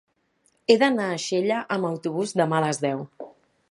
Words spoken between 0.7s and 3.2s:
He d'anar a Xella amb autobús demà a les deu.